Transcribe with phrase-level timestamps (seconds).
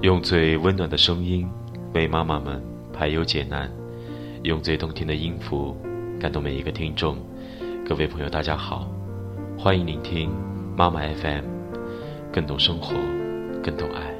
[0.00, 1.48] 用最温暖的声音
[1.94, 3.70] 为妈妈们排忧解难，
[4.42, 5.76] 用最动听的音符
[6.18, 7.16] 感动每一个听众。
[7.88, 8.90] 各位朋友，大家好，
[9.58, 10.30] 欢迎聆听
[10.76, 11.44] 妈妈 FM，
[12.32, 12.94] 更懂生活，
[13.62, 14.12] 更懂爱。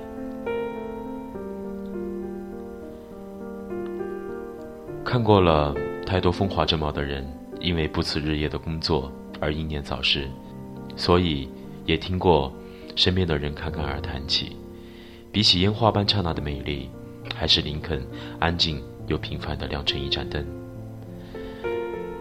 [5.05, 5.75] 看过了
[6.07, 7.27] 太多风华正茂的人
[7.61, 9.13] 因为不辞日夜的工作
[9.43, 10.31] 而英年早逝，
[10.95, 11.49] 所以
[11.85, 12.53] 也听过
[12.95, 14.57] 身边的人侃侃而谈起。
[15.33, 16.89] 比起烟花般刹那的美丽，
[17.35, 18.07] 还是林肯
[18.39, 20.47] 安静又平凡的亮成一盏灯。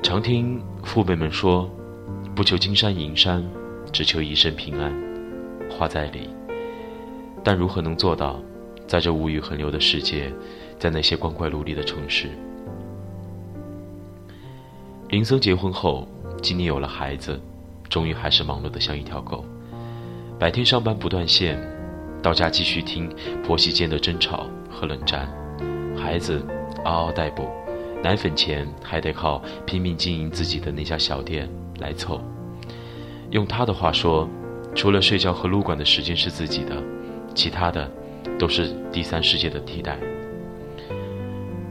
[0.01, 1.69] 常听父辈们说，
[2.35, 3.47] 不求金山银山，
[3.91, 4.91] 只求一生平安。
[5.69, 6.27] 话在理，
[7.43, 8.41] 但如何能做到，
[8.87, 10.33] 在这物欲横流的世界，
[10.79, 12.29] 在那些光怪陆离的城市？
[15.09, 16.07] 林森结婚后，
[16.41, 17.39] 今年有了孩子，
[17.87, 19.45] 终于还是忙碌的像一条狗，
[20.39, 21.59] 白天上班不断线。
[22.23, 23.11] 到家继续听
[23.43, 25.27] 婆媳间的争吵和冷战，
[25.97, 26.45] 孩子
[26.85, 27.49] 嗷嗷待哺，
[28.03, 32.21] 奶粉钱还得靠拼命经营自己的那家小店来凑。
[33.31, 34.29] 用他的话说，
[34.75, 36.75] 除了睡觉和撸管的时间是自己的，
[37.33, 37.89] 其他的
[38.37, 39.97] 都是第三世界的替代。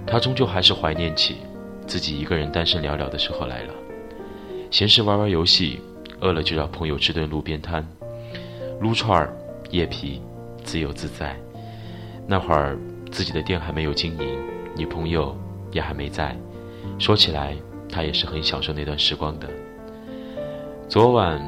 [0.04, 1.36] 他终究还是怀念起
[1.86, 3.74] 自己一个人单身寥寥的时候来了，
[4.70, 5.80] 闲时玩玩游戏，
[6.20, 7.86] 饿了就找朋友吃顿路边摊，
[8.80, 9.36] 撸串儿、
[9.70, 10.20] 夜皮。
[10.62, 11.34] 自由自在，
[12.26, 12.78] 那会儿
[13.10, 14.38] 自己的店还没有经营，
[14.76, 15.34] 女朋友
[15.72, 16.36] 也还没在。
[16.98, 17.56] 说起来，
[17.88, 19.48] 他也是很享受那段时光的。
[20.86, 21.40] 昨晚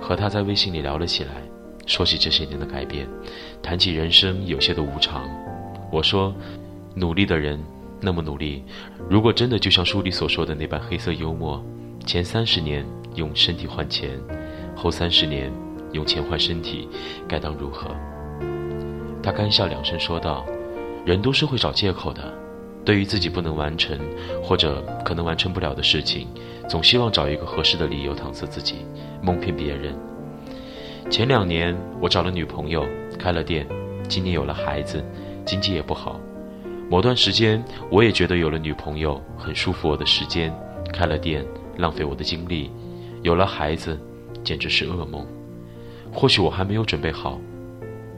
[0.00, 1.30] 和他在微信里聊了起来，
[1.86, 3.06] 说起这些年的改变，
[3.62, 5.28] 谈起人生有些的无常。
[5.92, 6.34] 我说，
[6.94, 7.62] 努力的人
[8.00, 8.64] 那么努力，
[9.10, 11.62] 如果真的就像书里所说的那般黑色幽默，
[12.06, 14.10] 前三十年用身体换钱，
[14.76, 15.50] 后三十年
[15.92, 16.86] 用钱换身体，
[17.26, 17.90] 该当如何？
[19.22, 20.44] 他干笑两声，说道
[21.06, 22.32] ：“人都是会找借口的，
[22.84, 23.98] 对于自己不能完成
[24.42, 26.28] 或者可能完成不了的事情，
[26.68, 28.84] 总希望找一个合适的理由搪塞自己，
[29.22, 29.94] 蒙骗别人。
[31.10, 32.86] 前两年我找了女朋友，
[33.18, 33.66] 开了店，
[34.08, 35.02] 今年有了孩子，
[35.46, 36.20] 经济也不好。
[36.90, 40.54] 某段时间我也觉得有了女朋友很舒服我的时间，
[40.92, 41.42] 开了店
[41.78, 42.70] 浪费我的精力，
[43.22, 43.98] 有了孩子
[44.42, 45.26] 简直是噩梦。
[46.12, 47.40] 或许我还没有准备好，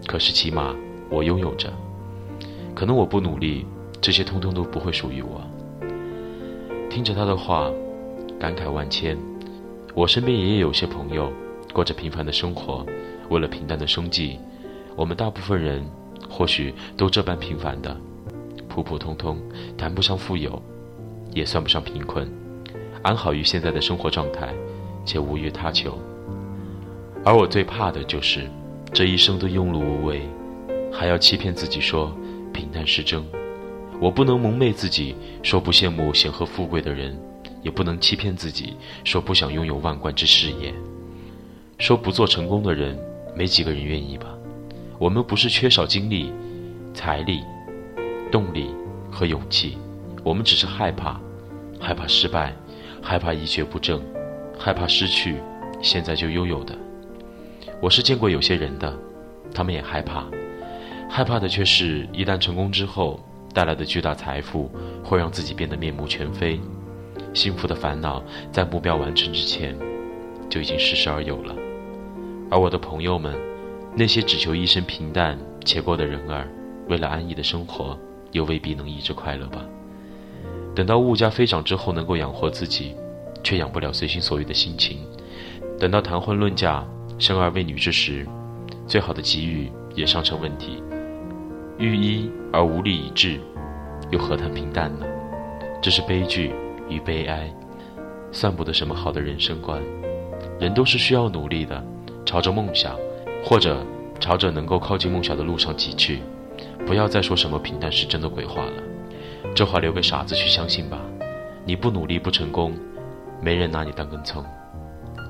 [0.06, 0.74] 可是起码。”
[1.08, 1.72] 我拥有着，
[2.74, 3.64] 可能我不努力，
[4.00, 5.40] 这些通通都不会属于我。
[6.90, 7.70] 听着他的话，
[8.40, 9.16] 感慨万千。
[9.94, 11.32] 我身边也有些朋友，
[11.72, 12.84] 过着平凡的生活，
[13.28, 14.40] 为了平淡的生计。
[14.96, 15.88] 我们大部分人
[16.28, 17.96] 或许都这般平凡的，
[18.68, 19.38] 普普通通，
[19.78, 20.60] 谈不上富有，
[21.32, 22.28] 也算不上贫困，
[23.06, 24.52] 安好于现在的生活状态，
[25.04, 25.96] 且无欲他求。
[27.24, 28.50] 而我最怕的就是
[28.92, 30.22] 这一生都庸碌无为。
[30.92, 32.12] 还要欺骗自己说
[32.52, 33.22] 平淡是真，
[34.00, 37.16] 我不能蒙昧自己说不羡慕显赫富贵的人，
[37.62, 38.74] 也不能欺骗自己
[39.04, 40.74] 说不想拥有万贯之事业。
[41.78, 42.98] 说不做成功的人，
[43.36, 44.26] 没几个人愿意吧？
[44.98, 46.32] 我们不是缺少精力、
[46.92, 47.40] 财力、
[48.32, 48.74] 动力
[49.12, 49.78] 和勇气，
[50.24, 51.20] 我们只是害怕，
[51.78, 52.52] 害怕失败，
[53.08, 54.02] 害怕一蹶不振，
[54.58, 55.36] 害怕失去
[55.80, 56.76] 现在就拥有的。
[57.80, 58.92] 我是见过有些人的，
[59.54, 60.26] 他们也害怕。
[61.08, 63.20] 害怕的却是，一旦成功之后
[63.54, 64.68] 带来的巨大财富
[65.04, 66.58] 会让自己变得面目全非，
[67.32, 69.78] 幸福的烦恼在目标完成之前
[70.50, 71.54] 就已经适时而有了。
[72.50, 73.32] 而我的朋友们，
[73.94, 76.48] 那些只求一生平淡且过的人儿，
[76.88, 77.96] 为了安逸的生活，
[78.32, 79.64] 又未必能一直快乐吧？
[80.76, 82.94] 等到物价飞涨之后，能够养活自己，
[83.42, 84.98] 却养不了随心所欲的心情；
[85.80, 86.86] 等到谈婚论嫁、
[87.18, 88.26] 生儿为女之时，
[88.86, 90.82] 最好的机遇也尚成问题。
[91.78, 93.40] 欲医而无力以治，
[94.10, 95.06] 又何谈平淡呢？
[95.80, 96.52] 这是悲剧
[96.90, 97.50] 与悲哀，
[98.30, 99.82] 算不得什么好的人生观。
[100.60, 101.82] 人都是需要努力的，
[102.26, 102.94] 朝着梦想，
[103.42, 103.82] 或者
[104.20, 106.20] 朝着能够靠近梦想的路上挤去。
[106.86, 108.72] 不要再说什么平淡是真的鬼话了，
[109.54, 111.00] 这话留给傻子去相信吧。
[111.64, 112.72] 你不努力不成功，
[113.40, 114.44] 没人拿你当根葱。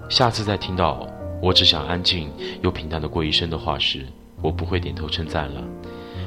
[0.09, 1.07] 下次再听到
[1.41, 2.31] 我只想安静
[2.63, 4.05] 又平淡的过一生的话时，
[4.43, 5.63] 我不会点头称赞了。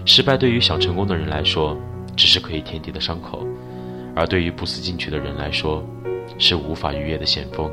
[0.06, 1.78] 失败对于想成功的人来说，
[2.16, 3.40] 只是可以填底的伤口；
[4.16, 5.84] 而对于不思进取的人来说，
[6.38, 7.70] 是无法逾越的险峰。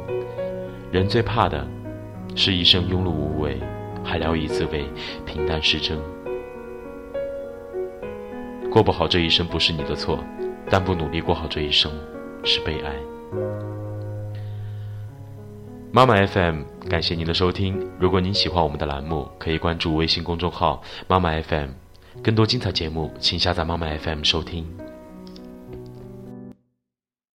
[0.92, 1.66] 人最怕的，
[2.34, 3.58] 是一生庸碌无为，
[4.04, 4.84] 还聊以自慰，
[5.24, 5.98] 平淡是真。
[8.76, 10.22] 过不好这一生不是你的错，
[10.68, 11.90] 但不努力过好这一生，
[12.44, 12.92] 是悲哀。
[15.90, 17.90] 妈妈 FM，感谢您的收听。
[17.98, 21.70] 如果您喜欢我们的栏目，可以关注微信公众号“妈妈 FM”，
[22.22, 24.68] 更多精彩节目，请下载妈妈 FM 收听。